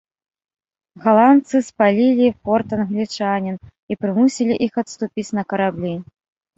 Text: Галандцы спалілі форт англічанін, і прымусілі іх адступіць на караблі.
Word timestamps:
Галандцы 1.03 1.57
спалілі 1.67 2.27
форт 2.41 2.69
англічанін, 2.79 3.55
і 3.93 4.01
прымусілі 4.03 4.61
іх 4.69 4.73
адступіць 4.87 5.31
на 5.41 5.49
караблі. 5.53 5.93